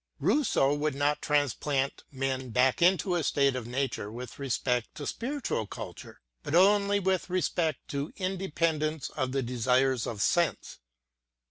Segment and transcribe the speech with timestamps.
[0.19, 5.67] Rousseau would not transplant men back into a State of Nature with respect to spiritual
[5.67, 10.79] culture, but only with ct to independence of the desires of sense.